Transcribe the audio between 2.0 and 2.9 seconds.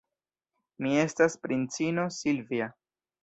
Silvja.